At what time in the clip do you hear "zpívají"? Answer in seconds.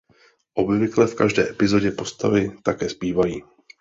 2.89-3.41